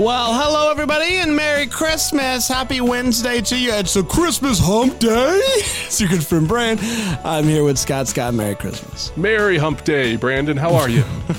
[0.00, 2.48] Well, hello everybody and Merry Christmas.
[2.48, 3.70] Happy Wednesday to you.
[3.74, 5.40] It's a Christmas hump day.
[5.90, 6.78] It's your good friend Brand.
[7.24, 8.06] I'm here with Scott.
[8.06, 9.10] Scott, Merry Christmas.
[9.16, 10.56] Merry Hump Day, Brandon.
[10.56, 11.02] How are you?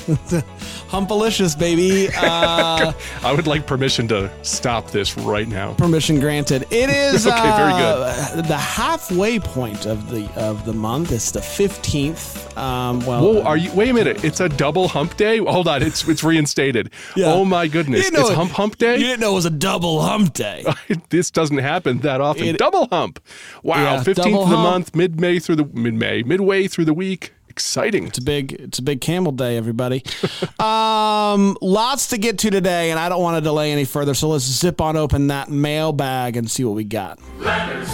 [0.92, 2.08] Humpalicious, baby.
[2.14, 2.92] Uh,
[3.24, 5.72] I would like permission to stop this right now.
[5.72, 6.66] permission granted.
[6.70, 8.44] It is Okay, very good.
[8.44, 11.12] the halfway point of the of the month.
[11.12, 12.54] It's the 15th.
[12.58, 13.72] Um, well, Whoa, are you?
[13.72, 14.22] Wait a minute.
[14.22, 15.38] It's a double Hump Day.
[15.38, 15.82] Hold on.
[15.82, 16.90] It's it's reinstated.
[17.16, 17.32] Yeah.
[17.32, 18.04] Oh my goodness.
[18.04, 18.94] You know It's it- Hump day?
[18.96, 20.64] you didn't know it was a double hump day.
[21.10, 22.44] this doesn't happen that often.
[22.46, 23.20] It- double Hump.
[23.62, 23.76] Wow.
[23.82, 24.70] Yeah, Fifteenth double of the hump.
[24.70, 27.32] month, mid May through the mid May, midway through the week.
[27.48, 28.06] Exciting.
[28.06, 30.02] It's a big it's a big camel day, everybody.
[30.58, 34.14] um, lots to get to today, and I don't want to delay any further.
[34.14, 37.18] So let's zip on open that mailbag and see what we got.
[37.40, 37.90] letters.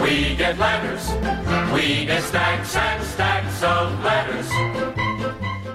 [0.00, 1.08] We get letters.
[1.74, 4.48] We get stacks and stacks of letters.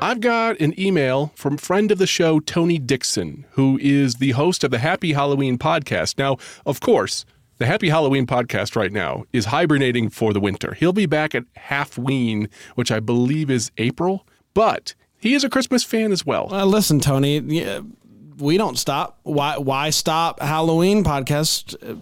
[0.02, 4.64] I've got an email from friend of the show, Tony Dixon, who is the host
[4.64, 6.17] of the Happy Halloween podcast.
[6.17, 7.25] Now, of course,
[7.58, 10.73] the Happy Halloween podcast right now is hibernating for the winter.
[10.73, 15.83] He'll be back at Halfween, which I believe is April, but he is a Christmas
[15.83, 16.53] fan as well.
[16.53, 17.81] Uh, listen, Tony, yeah,
[18.38, 19.20] we don't stop.
[19.23, 21.95] Why why stop Halloween podcast uh,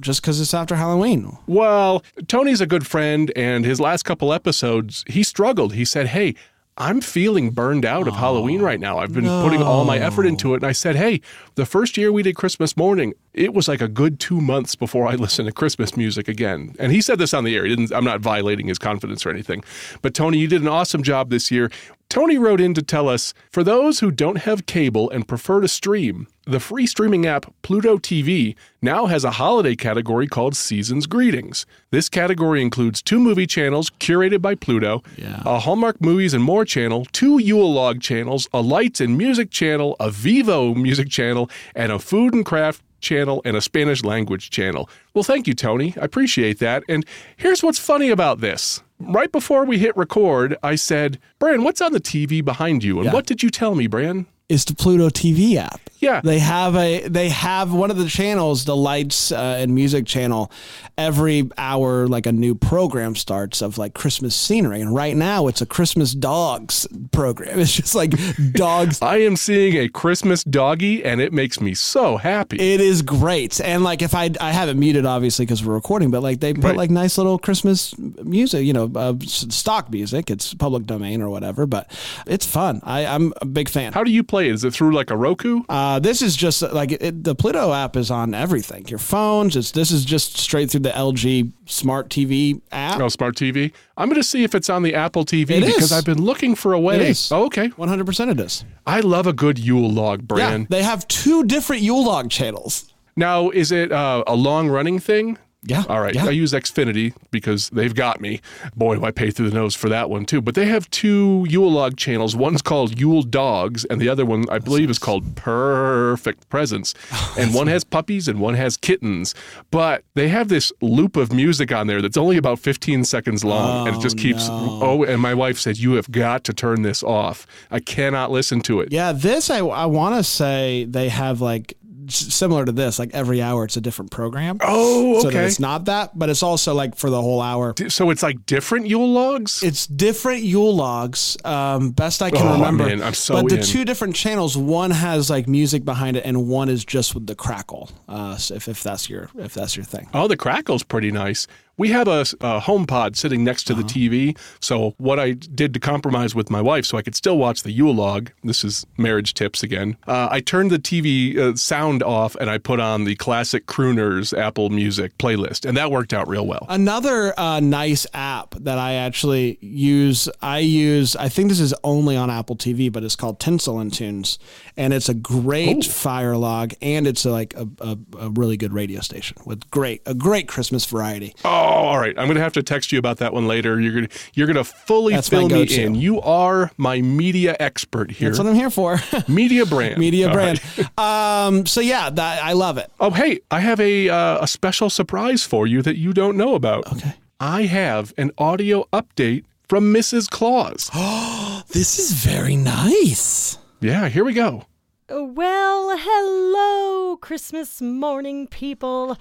[0.00, 1.36] just because it's after Halloween?
[1.48, 5.74] Well, Tony's a good friend, and his last couple episodes, he struggled.
[5.74, 6.36] He said, Hey,
[6.80, 8.98] I'm feeling burned out of Halloween oh, right now.
[8.98, 10.62] I've been putting all my effort into it.
[10.62, 11.20] And I said, Hey,
[11.54, 15.06] the first year we did Christmas morning, it was like a good two months before
[15.06, 16.74] I listened to Christmas music again.
[16.78, 17.66] And he said this on the air.
[17.66, 19.62] He didn't, I'm not violating his confidence or anything.
[20.00, 21.70] But Tony, you did an awesome job this year.
[22.10, 25.68] Tony wrote in to tell us for those who don't have cable and prefer to
[25.68, 31.66] stream, the free streaming app Pluto TV now has a holiday category called Season's Greetings.
[31.92, 35.40] This category includes two movie channels curated by Pluto, Yeah.
[35.46, 39.94] a Hallmark Movies and More channel, two Yule Log channels, a Lights and Music channel,
[40.00, 44.88] a Vevo Music channel, and a Food and Craft channel and a Spanish language channel.
[45.14, 45.94] Well, thank you, Tony.
[46.00, 46.82] I appreciate that.
[46.88, 47.04] And
[47.36, 48.82] here's what's funny about this.
[48.98, 52.98] Right before we hit record, I said, Bran, what's on the TV behind you?
[52.98, 53.12] And Yeah.
[53.12, 54.26] what did you tell me, Bran?
[54.50, 55.80] It's the Pluto TV app.
[56.00, 56.22] Yeah.
[56.24, 60.50] They have a they have one of the channels, the lights uh, and music channel.
[60.96, 65.60] Every hour, like a new program starts of like Christmas scenery, and right now it's
[65.62, 67.58] a Christmas dogs program.
[67.60, 68.12] It's just like
[68.52, 72.56] dogs I am seeing a Christmas doggy, and it makes me so happy.
[72.58, 76.10] It is great, and like if I I have it muted obviously because we're recording,
[76.10, 76.76] but like they put Right.
[76.76, 80.30] like nice little Christmas music, you know, uh, stock music.
[80.30, 81.90] It's public domain or whatever, but
[82.26, 82.80] it's fun.
[82.84, 83.92] I I'm a big fan.
[83.92, 84.52] How do you play it?
[84.54, 85.62] Is it through like a Roku?
[85.68, 88.86] Uh, this is just like it, the Pluto app is on everything.
[88.88, 89.56] Your phones.
[89.56, 93.00] It's this is just straight through the LG Smart TV app.
[93.00, 93.72] Oh, smart TV.
[93.96, 95.92] I'm going to see if it's on the Apple TV It because is.
[95.92, 96.96] I've been looking for a way.
[96.96, 97.30] It is.
[97.32, 97.68] Oh, okay.
[97.76, 98.64] One hundred percent it is.
[98.86, 100.66] I love a good Yule log Yeah, brand.
[100.70, 102.92] they have two different Yule log channels.
[103.16, 105.36] Now, is it uh, a long running thing?
[105.62, 106.14] Yeah, All right.
[106.14, 106.24] yeah.
[106.24, 108.40] I use Xfinity because they've got me.
[108.74, 110.40] Boy, do I pay through the nose for that one too.
[110.40, 112.34] But they have two Yule log channels.
[112.34, 116.94] One's called Yule Dogs, and the other one, I believe, is called Perfect Presents.
[117.12, 119.34] Oh, and one has puppies and one has kittens.
[119.70, 123.86] But they have this loop of music on there that's only about 15 seconds long,
[123.88, 124.48] and it just oh, keeps.
[124.48, 127.46] Oh, and my wife said, "You have got to turn this off.
[127.70, 131.76] I cannot listen to it." Yeah, this I I want to say they have like
[132.10, 134.58] similar to this, like every hour it's a different program.
[134.60, 135.22] Oh, okay.
[135.22, 137.74] So that it's not that, but it's also like for the whole hour.
[137.88, 139.62] so it's like different Yule logs.
[139.62, 141.36] It's different Yule logs.
[141.44, 142.86] Um, best I can Oh, remember.
[142.86, 143.62] man, I'm so But the in.
[143.62, 147.34] two different channels, one has like music behind it, and one is just with the
[147.34, 147.90] crackle.
[148.08, 150.08] Uh, so if, if that's your if that's your thing.
[150.14, 151.46] Oh, the crackle's pretty nice.
[151.80, 154.36] We have a, a home pod sitting next to the TV.
[154.60, 157.70] So what I did to compromise with my wife so I could still watch the
[157.70, 159.96] Yule log, this is marriage tips again.
[160.06, 164.38] Uh, I turned the TV uh, sound off and I put on the classic crooners
[164.38, 166.66] Apple Music playlist, and that worked out real well.
[166.68, 172.14] Another uh, nice app that I actually use, I use, I think this is only
[172.14, 174.38] on Apple TV, but it's called Tinsel and Tunes.
[174.76, 179.00] And it's a great fire log and it's like a, a, a really good radio
[179.00, 181.34] station with great, a great Christmas variety.
[181.42, 182.14] Oh, all right.
[182.18, 183.80] I'm gonna have to text you about that one later.
[183.80, 185.94] You're gonna you're gonna fully That's fill me in.
[185.94, 188.28] You are my media expert here.
[188.30, 188.98] That's what I'm here for.
[189.28, 189.98] media brand.
[189.98, 190.60] Media All brand.
[190.78, 190.86] right.
[191.00, 192.90] Um, so yeah, that, I love it.
[193.00, 196.54] Oh, hey, I have a uh, a special surprise for you that you don't know
[196.54, 196.86] about.
[196.92, 197.14] Okay.
[197.40, 200.28] I have an audio update from Mrs.
[200.30, 200.90] Claus.
[201.72, 203.56] This is very nice.
[203.80, 204.64] yeah, here we go.
[205.08, 209.16] Well, hello, Christmas morning people.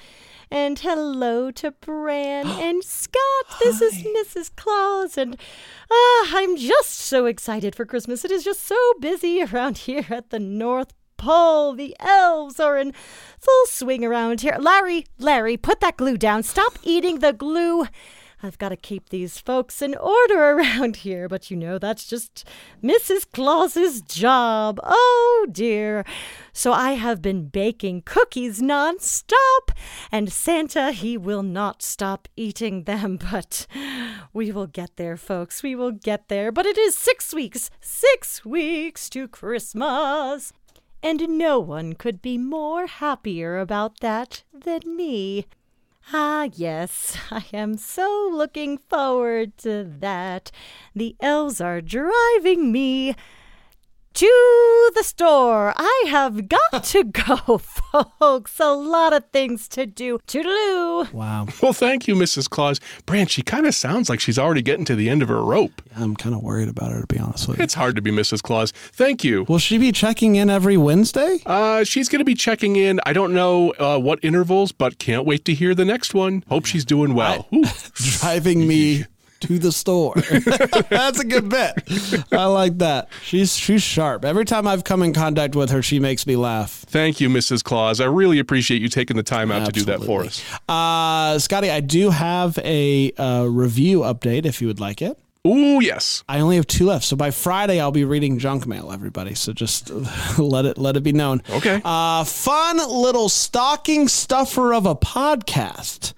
[0.51, 3.59] And hello to Bran and Scott.
[3.59, 4.49] This is Mrs.
[4.55, 5.17] Claus.
[5.17, 5.37] And
[5.91, 8.25] ah, I'm just so excited for Christmas.
[8.25, 11.73] It is just so busy around here at the North Pole.
[11.73, 12.93] The elves are in
[13.39, 14.57] full swing around here.
[14.59, 16.41] Larry, Larry, put that glue down.
[16.41, 17.85] Stop eating the glue.
[18.41, 22.47] I've got to keep these folks in order around here, but you know that's just
[22.83, 23.25] Mrs.
[23.31, 24.79] Claus's job.
[24.83, 26.05] Oh dear.
[26.53, 29.71] So I have been baking cookies nonstop,
[30.11, 33.67] and Santa, he will not stop eating them, but
[34.33, 35.61] we will get there, folks.
[35.63, 36.51] We will get there.
[36.51, 40.53] But it is six weeks, six weeks to Christmas.
[41.01, 45.47] And no one could be more happier about that than me.
[46.11, 50.51] Ah, yes, I am so looking forward to that.
[50.95, 53.15] The elves are driving me
[54.13, 55.73] to the store.
[55.75, 58.59] I have got to go, folks.
[58.59, 60.19] A lot of things to do.
[60.27, 61.11] Toodaloo.
[61.13, 61.47] Wow.
[61.61, 62.49] Well, thank you, Mrs.
[62.49, 62.79] Claus.
[63.05, 65.81] Brand, she kind of sounds like she's already getting to the end of her rope.
[65.95, 67.63] I'm kind of worried about her, to be honest with you.
[67.63, 68.41] It's hard to be Mrs.
[68.41, 68.71] Claus.
[68.71, 69.43] Thank you.
[69.49, 71.39] Will she be checking in every Wednesday?
[71.45, 72.99] Uh, she's going to be checking in.
[73.05, 76.43] I don't know uh, what intervals, but can't wait to hear the next one.
[76.47, 77.47] Hope she's doing well.
[77.53, 77.65] Ooh.
[77.93, 79.05] Driving me
[79.41, 80.13] to the store.
[80.89, 81.73] That's a good bit.
[82.31, 83.09] I like that.
[83.23, 84.25] She's she's sharp.
[84.25, 86.71] Every time I've come in contact with her, she makes me laugh.
[86.71, 87.63] Thank you, Mrs.
[87.63, 88.01] Claus.
[88.01, 90.43] I really appreciate you taking the time out to do that for us.
[90.67, 95.17] Uh, Scotty, I do have a uh, review update if you would like it.
[95.45, 96.23] Oh yes.
[96.27, 98.91] I only have two left, so by Friday I'll be reading junk mail.
[98.91, 99.89] Everybody, so just
[100.37, 101.41] let it let it be known.
[101.49, 101.81] Okay.
[101.83, 106.13] Uh, fun little stocking stuffer of a podcast.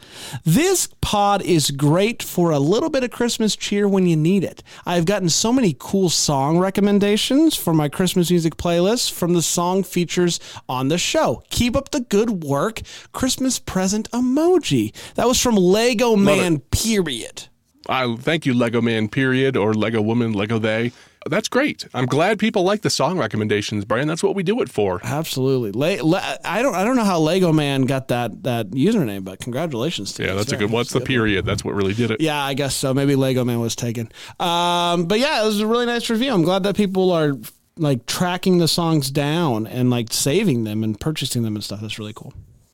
[0.46, 4.63] This pod is great for a little bit of Christmas cheer when you need it.
[4.86, 9.84] I've gotten so many cool song recommendations for my Christmas music playlist from the song
[9.84, 11.44] features on the show.
[11.50, 12.81] Keep up the good work.
[13.12, 14.94] Christmas present emoji.
[15.16, 16.60] That was from Lego Man.
[16.60, 17.48] Period.
[17.90, 19.08] I thank you, Lego Man.
[19.10, 20.92] Period, or Lego Woman, Lego They.
[21.29, 21.88] That's great.
[21.94, 24.07] I'm glad people like the song recommendations, Brian.
[24.07, 25.00] That's what we do it for.
[25.03, 25.71] Absolutely.
[25.71, 29.39] Le- Le- I don't I don't know how Lego Man got that that username, but
[29.39, 30.71] congratulations to Yeah, that's a good.
[30.71, 31.45] What's the period?
[31.45, 32.21] That's what really did it.
[32.21, 32.94] Yeah, I guess so.
[32.94, 34.12] Maybe Lego Man was taken.
[34.39, 36.33] Um, but yeah, it was a really nice review.
[36.33, 37.33] I'm glad that people are
[37.77, 41.81] like tracking the songs down and like saving them and purchasing them and stuff.
[41.81, 42.33] That's really cool.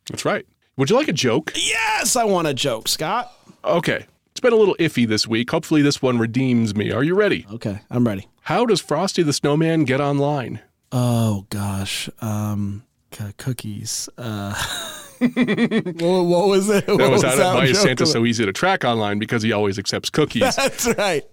[0.09, 0.45] That's right.
[0.77, 1.51] Would you like a joke?
[1.55, 3.31] Yes, I want a joke, Scott.
[3.65, 4.05] Okay.
[4.31, 5.49] It's been a little iffy this week.
[5.49, 6.91] Hopefully, this one redeems me.
[6.91, 7.47] Are you ready?
[7.53, 8.27] Okay, I'm ready.
[8.47, 10.61] How does Frosty the Snowman get online?
[10.93, 14.07] Oh gosh, um, c- cookies.
[14.17, 14.53] Uh,
[15.19, 16.85] what, what was it?
[16.85, 20.09] That was, out why is Santa so easy to track online because he always accepts
[20.09, 20.43] cookies.
[20.55, 21.25] That's right.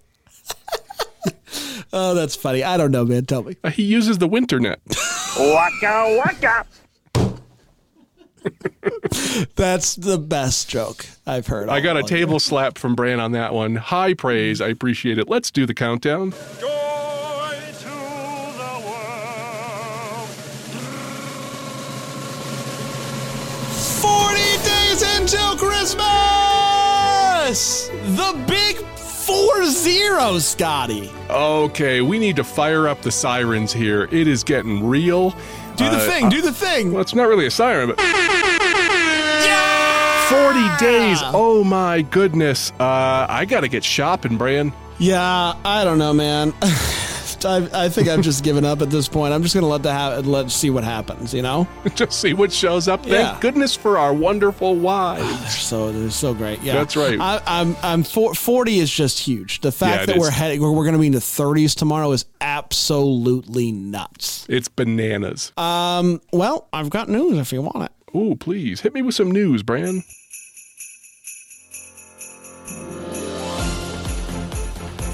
[1.93, 2.65] oh, that's funny.
[2.65, 3.25] I don't know, man.
[3.25, 3.55] Tell me.
[3.63, 4.81] Uh, he uses the winter net.
[5.39, 6.65] Waka waka.
[9.55, 11.69] That's the best joke I've heard.
[11.69, 13.77] I got a all table slap from Bran on that one.
[13.77, 14.59] High praise.
[14.59, 15.29] I appreciate it.
[15.29, 16.33] Let's do the countdown.
[16.59, 16.84] Joy
[25.57, 26.05] Christmas!
[28.15, 31.11] The big 4 0, Scotty.
[31.29, 34.03] Okay, we need to fire up the sirens here.
[34.11, 35.31] It is getting real.
[35.75, 36.91] Do the Uh, thing, do the thing.
[36.93, 37.99] Well, it's not really a siren, but
[40.29, 41.19] 40 days.
[41.33, 42.71] Oh my goodness.
[42.79, 44.73] Uh, I got to get shopping, Bran.
[44.97, 46.53] Yeah, I don't know, man.
[47.45, 49.33] I, I think I've just given up at this point.
[49.33, 51.33] I'm just gonna let the ha- let see what happens.
[51.33, 53.01] You know, Just see what shows up.
[53.03, 53.37] Thank Yeah.
[53.39, 55.23] goodness for our wonderful wives.
[55.39, 56.61] they're so they're so great.
[56.61, 57.19] Yeah, That's right.
[57.19, 59.61] I, I'm I'm for, 40 is just huge.
[59.61, 60.19] The fact Yeah, that is.
[60.21, 64.45] we're heading we're, we're gonna be in the 30s tomorrow is absolutely nuts.
[64.49, 65.51] It's bananas.
[65.57, 67.91] Um, well, I've got news if you want it.
[68.13, 70.03] Oh, please hit me with some news, Bran.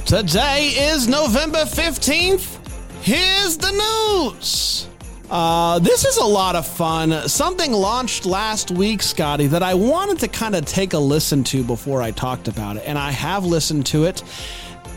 [0.06, 2.58] Today is November 15th.
[3.02, 4.88] Here's the news.
[5.30, 7.30] Uh, this is a lot of fun.
[7.30, 11.64] Something launched last week, Scotty, that I wanted to kind of take a listen to
[11.64, 14.22] before I talked about it, and I have listened to it.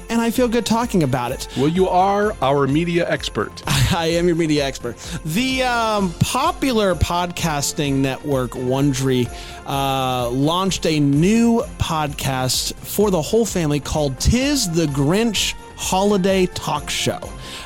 [0.08, 1.48] And I feel good talking about it.
[1.56, 3.62] Well, you are our media expert.
[3.66, 4.96] I am your media expert.
[5.24, 9.28] The um, popular podcasting network Wondery
[9.66, 16.90] uh, launched a new podcast for the whole family called "Tis the Grinch Holiday Talk
[16.90, 17.20] Show,"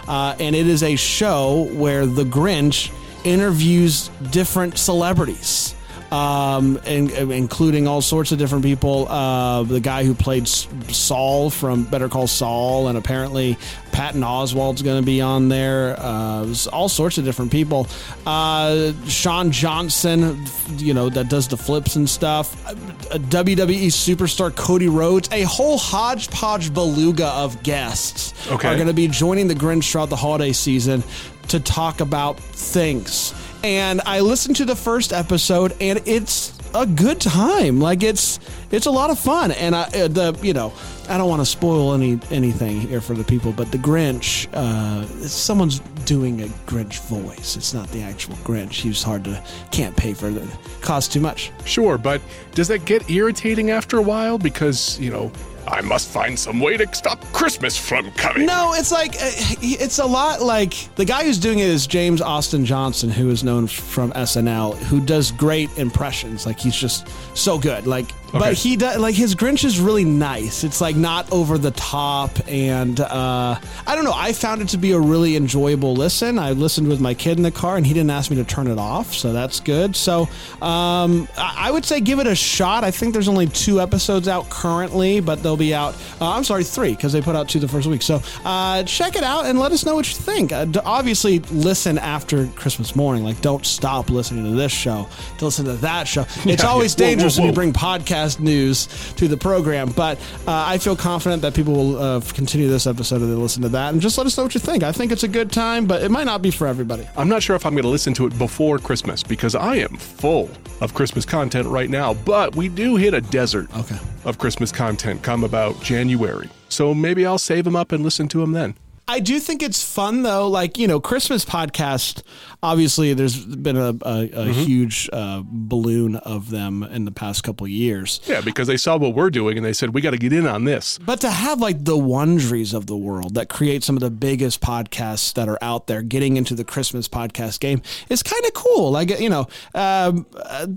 [0.06, 2.92] uh, and it is a show where the Grinch
[3.24, 5.74] interviews different celebrities
[6.10, 9.06] um, in, including all sorts of different people.
[9.08, 13.56] Uh, the guy who played Saul from Better Call Saul, and apparently
[13.92, 15.96] Patton Oswalt's going to be on there.
[15.98, 17.86] Uh, all sorts of different people.
[18.26, 20.44] Uh, Shawn Johnson,
[20.76, 22.66] you know, that does the flips and stuff.
[22.66, 22.74] Uh,
[23.18, 25.28] WWE superstar Cody Rhodes.
[25.32, 28.68] A whole hodgepodge beluga of guests Okay.
[28.68, 31.02] are going to be joining the Grinch throughout the holiday season
[31.48, 33.34] to talk about things.
[33.64, 37.80] And I listened to the first episode, and it's a good time.
[37.80, 38.38] Like it's
[38.70, 39.52] it's a lot of fun.
[39.52, 40.72] And I uh, the you know
[41.08, 45.04] I don't want to spoil any anything here for the people, but the Grinch, uh,
[45.26, 47.56] someone's doing a Grinch voice.
[47.56, 48.74] It's not the actual Grinch.
[48.74, 50.42] He's hard to can't pay for it.
[50.80, 51.50] Costs too much.
[51.64, 52.20] Sure, but
[52.54, 54.38] does that get irritating after a while?
[54.38, 55.32] Because, you know,
[55.68, 58.46] I must find some way to stop Christmas from coming.
[58.46, 62.22] No, it's like uh, it's a lot like the guy who's doing it is James
[62.22, 66.46] Austin Johnson, who is known from SNL, who does great impressions.
[66.46, 67.06] Like he's just
[67.36, 67.86] so good.
[67.86, 68.38] Like, Okay.
[68.38, 70.62] but he does like his Grinch is really nice.
[70.64, 74.12] It's like not over the top, and uh, I don't know.
[74.14, 76.38] I found it to be a really enjoyable listen.
[76.38, 78.66] I listened with my kid in the car, and he didn't ask me to turn
[78.66, 79.96] it off, so that's good.
[79.96, 80.22] So
[80.60, 82.84] um, I I would say give it a shot.
[82.84, 85.94] I think there's only two episodes out currently, but they'll be out.
[86.20, 88.02] Uh, I'm sorry, three because they put out two the first week.
[88.02, 90.52] So uh, check it out and let us know what you think.
[90.52, 93.24] Uh, obviously, listen after Christmas morning.
[93.24, 95.08] Like, don't stop listening to this show
[95.38, 96.26] to listen to that show.
[96.48, 97.04] It's Yeah, always yeah.
[97.06, 97.72] Whoa, dangerous whoa, when you bring bring
[98.18, 102.68] podcast news to the program, but uh, I feel confident that people will uh, continue
[102.68, 103.92] this episode and they listen to that.
[103.92, 104.82] And just let us know what you think.
[104.82, 107.06] I think it's a good time, but it might not be for everybody.
[107.16, 109.96] I'm not sure if I'm going to listen to it before Christmas because I am
[109.96, 113.98] full of Christmas content right now, but we do hit a desert Okay.
[114.24, 116.48] of Christmas content come about January.
[116.68, 118.74] So maybe I'll save them up and listen to them then.
[119.10, 120.46] I do think it's fun though.
[120.48, 122.22] Like you know, Christmas podcast.
[122.62, 124.52] Obviously, there's been a, a, a Mm-hmm.
[124.62, 128.20] huge uh, balloon of them in the past couple of years.
[128.26, 130.46] Yeah, because they saw what we're doing and they said, we got to get in
[130.46, 130.98] on this.
[130.98, 134.60] But to have like the Wonderies of the world that create some of the biggest
[134.60, 138.90] podcasts that are out there, getting into the Christmas podcast game is kind of cool.
[138.90, 140.26] Like you know, um,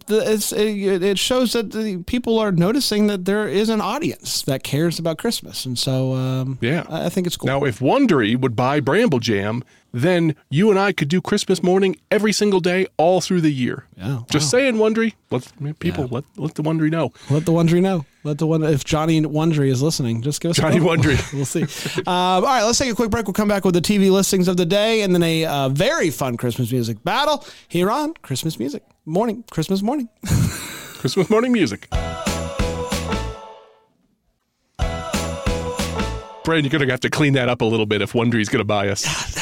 [0.08, 4.64] it's, it, it shows that the people are noticing that there is an audience that
[4.64, 6.86] cares about Christmas, and so um, Yeah.
[6.90, 7.48] I I think it's cool.
[7.48, 11.98] Now, if Wondery would buy Bramble Jam, then you and I could do Christmas morning
[12.10, 13.88] every single day, all through the year.
[13.98, 15.14] Yeah, Just saying, Wondery.
[15.30, 17.14] Let people let let the Wondery know.
[17.30, 18.06] Let the Wondery know.
[18.24, 20.54] Let the one if Johnny Wondery is listening, just go.
[20.54, 21.34] Johnny Wondery.
[21.34, 21.64] we'll see.
[22.02, 23.26] Um, all right, let's take a quick break.
[23.26, 26.12] We'll come back with the TV listings of the day and then a uh, very
[26.12, 29.44] fun Christmas music battle here on Christmas Music Morning.
[29.50, 30.08] Christmas morning.
[30.24, 31.88] Christmas morning music.
[36.44, 38.90] Brandon, you're gonna have to clean that up a little bit if Wondery's gonna buy
[38.90, 39.41] us.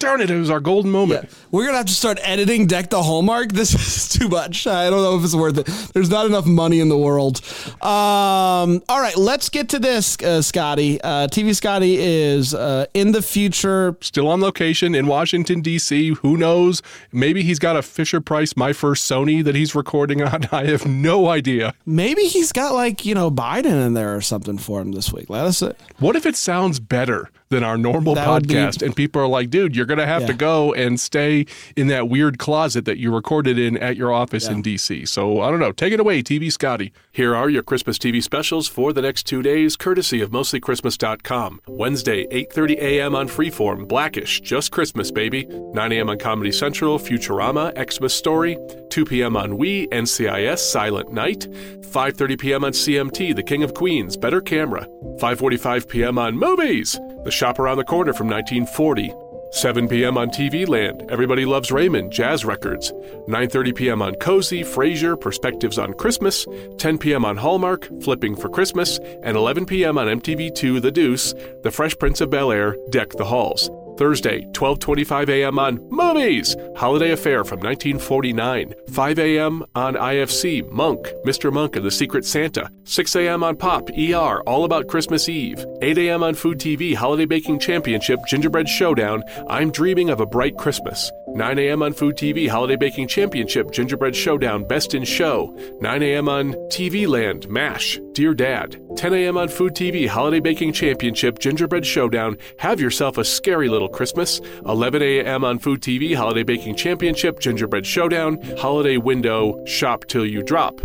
[0.00, 1.28] Darn it, it was our golden moment.
[1.50, 3.52] We're gonna have to start editing Deck the Hallmark.
[3.60, 4.66] This is too much.
[4.66, 5.66] I don't know if it's worth it.
[5.92, 7.42] There's not enough money in the world.
[7.82, 10.98] Um, all right, let's get to this, uh, Scotty.
[11.02, 13.94] Uh, TV Scotty is uh, in the future.
[14.00, 16.14] Still on location in Washington, D.C.
[16.22, 16.80] Who knows?
[17.12, 20.46] Maybe he's got a Fisher Price My First Sony that he's recording on.
[20.52, 21.74] I have no idea.
[21.84, 25.28] Maybe he's got like you know Biden in there or something for him this week.
[25.28, 25.62] Let us.
[25.98, 29.26] What if it sounds better than our normal That would be- podcast and people are
[29.26, 32.98] like, dude, you're going to have to go and stay in that weird closet that
[32.98, 35.06] you recorded in at your office in DC.
[35.08, 35.72] So I don't know.
[35.72, 36.92] Take it away, TV Scotty.
[37.10, 41.60] Here are your Christmas TV specials for the next two days, courtesy of mostlychristmas.com.
[41.66, 43.14] Wednesday, 8.30 a.m.
[43.16, 45.44] on Freeform, Blackish, Just Christmas, baby.
[45.48, 46.08] 9 a.m.
[46.08, 48.56] on Comedy Central, Futurama, Xmas Story.
[48.90, 49.36] 2 p.m.
[49.36, 51.48] on We, NCIS, Silent Night.
[51.50, 52.64] 5.30 p.m.
[52.64, 54.86] on CMT, The King of Queens, Better Camera.
[55.20, 56.18] 5.45 p.m.
[56.18, 56.92] on Movies,
[57.24, 59.14] The Shop Around the Corner from 1940.
[59.52, 60.18] 7 p.m.
[60.18, 62.92] on TV Land, Everybody Loves Raymond, Jazz Records.
[63.28, 64.02] 9.30 p.m.
[64.02, 66.46] on Cozy, Frasier, Perspectives on Christmas.
[66.76, 67.24] 10 p.m.
[67.24, 68.98] on Hallmark, Flipping for Christmas.
[69.22, 69.96] And 11 p.m.
[69.96, 71.32] on MTV2, The Deuce,
[71.62, 73.70] The Fresh Prince of Bel-Air, Deck the Halls.
[74.00, 75.58] Thursday, 12:25 a.m.
[75.58, 78.72] on Movies, Holiday Affair from 1949.
[78.88, 79.62] 5 a.m.
[79.74, 81.52] on IFC, Monk, Mr.
[81.52, 82.70] Monk and the Secret Santa.
[82.84, 83.44] 6 a.m.
[83.44, 85.62] on Pop, ER, All About Christmas Eve.
[85.82, 86.22] 8 a.m.
[86.22, 91.12] on Food TV, Holiday Baking Championship, Gingerbread Showdown, I'm Dreaming of a Bright Christmas.
[91.28, 91.82] 9 a.m.
[91.82, 95.54] on Food TV, Holiday Baking Championship, Gingerbread Showdown, Best in Show.
[95.80, 96.28] 9 a.m.
[96.28, 98.80] on TV Land, MASH, Dear Dad.
[98.96, 99.36] 10 a.m.
[99.36, 104.40] on Food TV, Holiday Baking Championship, Gingerbread Showdown, Have Yourself a Scary Little Christmas.
[104.66, 105.44] 11 a.m.
[105.44, 110.80] on Food TV, Holiday Baking Championship, Gingerbread Showdown, Holiday Window, Shop Till You Drop.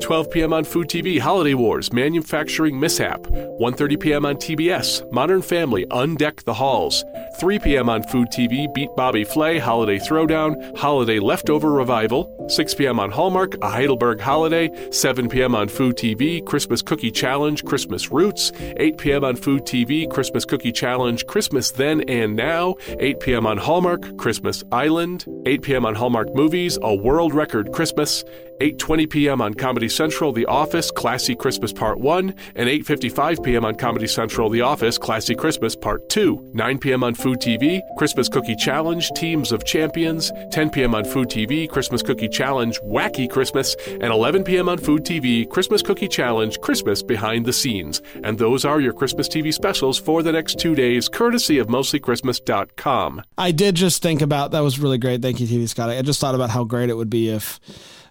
[0.00, 0.52] 12 p.m.
[0.52, 3.20] on Food TV, Holiday Wars, Manufacturing Mishap.
[3.22, 4.26] 1.30 p.m.
[4.26, 7.04] on TBS, Modern Family, Undeck the Halls.
[7.38, 7.88] 3 p.m.
[7.88, 12.34] on Food TV, Beat Bobby Flay, Holiday Throwdown, Holiday Leftover Revival.
[12.50, 12.98] 6 p.m.
[12.98, 14.70] on Hallmark, A Heidelberg Holiday.
[14.90, 15.54] 7 p.m.
[15.54, 18.52] on Food TV, Christmas Cookie Challenge, Christmas Roots.
[18.58, 19.24] 8 p.m.
[19.24, 22.74] on Food TV, Christmas Cookie Challenge, Christmas Then and Now.
[22.98, 23.46] 8 p.m.
[23.46, 25.24] on Hallmark, Christmas Island.
[25.46, 25.86] 8 p.m.
[25.86, 28.24] on Hallmark Movies, A World Record Christmas.
[28.60, 29.40] 8:20 p.m.
[29.40, 33.64] on Comedy Central, The Office, Classy Christmas Part 1, and 8:55 p.m.
[33.64, 36.50] on Comedy Central, The Office, Classy Christmas Part 2.
[36.52, 37.02] 9 p.m.
[37.02, 40.30] on Food TV, Christmas Cookie Challenge, Teams of Champions.
[40.52, 40.94] 10 p.m.
[40.94, 44.68] on Food TV, Christmas Cookie Challenge, Wacky Christmas, and 11 p.m.
[44.68, 48.00] on Food TV, Christmas Cookie Challenge, Christmas Behind the Scenes.
[48.24, 53.22] And those are your Christmas TV specials for the next 2 days courtesy of mostlychristmas.com.
[53.38, 55.22] I did just think about that was really great.
[55.22, 55.90] Thank you, TV Scott.
[55.90, 57.60] I just thought about how great it would be if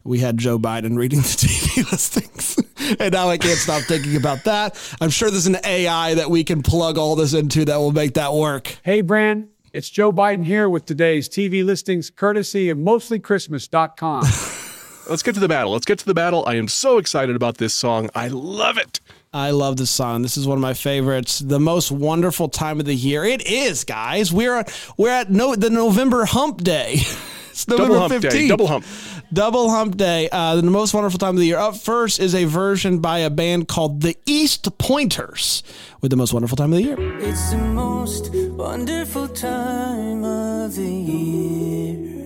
[0.03, 2.57] we had Joe Biden reading the TV listings.
[3.00, 4.77] and now I can't stop thinking about that.
[5.01, 8.13] I'm sure there's an AI that we can plug all this into that will make
[8.13, 8.77] that work.
[8.83, 14.21] Hey, Bran, it's Joe Biden here with today's TV listings courtesy of mostlychristmas.com.
[15.09, 15.71] Let's get to the battle.
[15.71, 16.43] Let's get to the battle.
[16.45, 18.09] I am so excited about this song.
[18.13, 18.99] I love it.
[19.33, 20.21] I love this song.
[20.21, 21.39] This is one of my favorites.
[21.39, 23.23] The most wonderful time of the year.
[23.23, 24.31] It is, guys.
[24.31, 24.63] We're
[24.97, 26.93] we're at no the November Hump Day.
[27.49, 28.29] it's November Double hump 15th.
[28.29, 28.47] day.
[28.47, 28.85] Double hump.
[29.31, 31.59] Double Hump Day, uh, the most wonderful time of the year.
[31.59, 35.62] Up first is a version by a band called the East Pointers
[36.01, 37.19] with the most wonderful time of the year.
[37.19, 42.25] It's the most wonderful time of the year.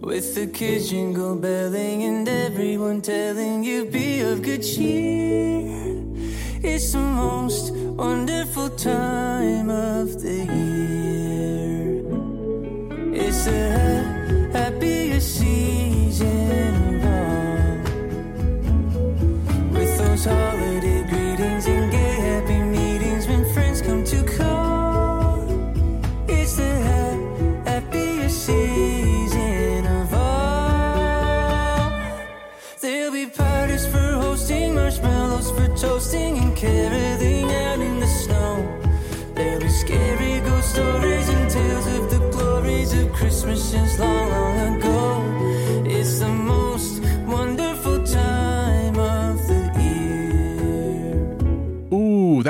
[0.00, 6.02] With the kids jingle belling and everyone telling you be of good cheer.
[6.60, 12.02] It's the most wonderful time of the year.
[13.14, 14.41] It's the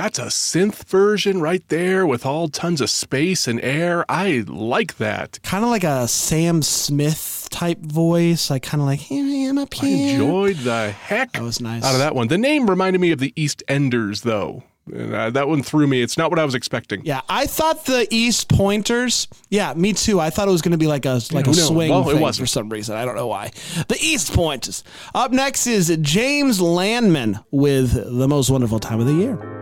[0.03, 4.05] that's a synth version right there with all tons of space and air.
[4.09, 5.39] I like that.
[5.45, 8.51] Kind of like a Sam Smith type voice.
[8.51, 11.85] Like kind of like here I am up I enjoyed the heck That was nice.
[11.85, 12.27] out of that one.
[12.29, 14.65] The name reminded me of the East Enders, though.
[14.93, 16.03] Uh, that one threw me.
[16.03, 17.05] It's not what I was expecting.
[17.05, 19.29] Yeah, I thought the East Pointers.
[19.49, 20.19] Yeah, me too.
[20.19, 22.15] I thought it was going to be like a like a who swing Well, it
[22.15, 22.49] thing wasn't.
[22.49, 22.97] for some reason.
[22.97, 23.53] I don't know why.
[23.87, 24.83] The East Pointers.
[25.15, 29.62] Up next is James Landman with the most wonderful time of the year.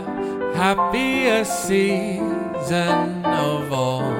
[0.61, 4.13] happiest season of all.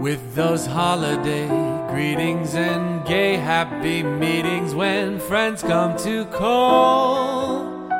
[0.00, 1.46] With those holiday
[1.90, 7.90] greetings and gay happy meetings when friends come to call.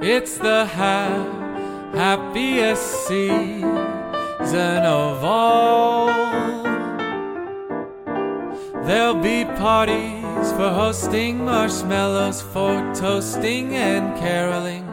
[0.00, 6.06] It's the ha- happiest season of all.
[8.86, 14.84] There'll be parties for hosting, marshmallows for toasting, and caroling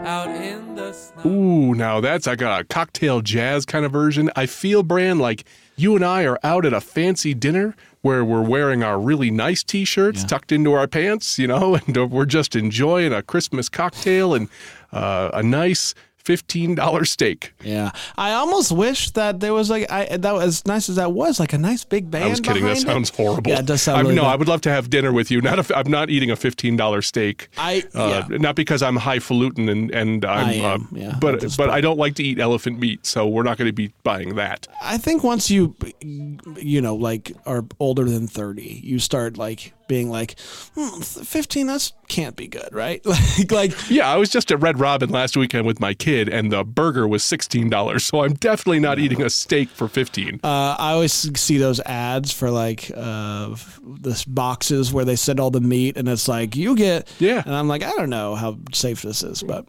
[0.00, 1.30] out in the snow.
[1.30, 4.30] Ooh, now that's like a cocktail jazz kind of version.
[4.34, 5.44] I feel, Bran, like
[5.76, 9.62] you and I are out at a fancy dinner where we're wearing our really nice
[9.62, 14.34] t shirts tucked into our pants, you know, and we're just enjoying a Christmas cocktail
[14.34, 14.48] and
[14.92, 17.52] uh, a nice fifteen dollar steak.
[17.62, 21.12] Yeah, I almost wish that there was like I that was as nice as that
[21.12, 22.24] was like a nice big band.
[22.24, 22.64] I was kidding.
[22.64, 22.80] That it.
[22.80, 23.50] sounds horrible.
[23.50, 24.32] Yeah, it does sound really no, bad.
[24.32, 25.40] I would love to have dinner with you.
[25.40, 27.48] Not if I'm not eating a fifteen dollar steak.
[27.58, 28.36] I- uh, yeah.
[28.38, 31.70] not because I'm highfalutin and and I'm, I am, uh, yeah, but but point.
[31.70, 34.66] I don't like to eat elephant meat, so we're not going to be buying that.
[34.82, 40.10] I think once you, you know, like are older than thirty, you start like being
[40.10, 40.38] like,
[40.74, 41.66] hmm, fifteen.
[41.66, 43.04] That's can't be good, right?
[43.38, 46.52] like, like Yeah, I was just at Red Robin last weekend with my kid, and
[46.52, 48.04] the burger was sixteen dollars.
[48.04, 50.40] So I'm definitely not eating a steak for fifteen.
[50.44, 55.50] Uh, I always see those ads for like uh, this boxes where they send all
[55.50, 57.42] the meat, and it's like you get Yeah.
[57.44, 59.66] and I'm like, I don't know how safe this is, but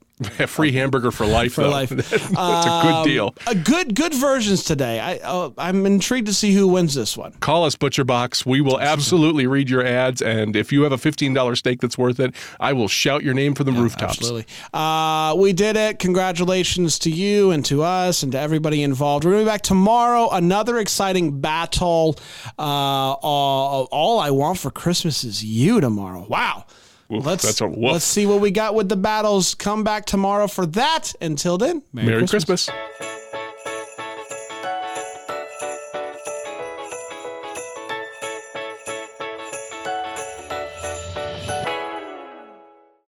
[0.47, 1.54] free hamburger for life.
[1.54, 1.69] for though.
[1.69, 3.36] life, That's a Um, good deal.
[3.47, 4.99] A good good versions today.
[4.99, 7.34] I uh, I'm intrigued to see who wins this one.
[7.41, 8.45] Call us Butcher Box.
[8.45, 11.97] We will absolutely read your ads, and if you have a fifteen dollar steak that's
[11.97, 14.17] worth it, I will shout your name from the rooftops.
[14.19, 14.45] Absolutely.
[14.73, 15.99] Uh, we did it.
[15.99, 19.25] Congratulations to you and to us and to everybody involved.
[19.25, 20.30] We're going to be back tomorrow.
[20.30, 22.17] Another exciting battle.
[22.58, 26.25] Uh, all, all I want for Christmas is you tomorrow.
[26.30, 26.65] Wow.
[27.13, 29.54] Oof, let's let's see what we got with the battles.
[29.56, 31.13] Come back tomorrow for that.
[31.22, 32.70] Until then, Merry Christmas.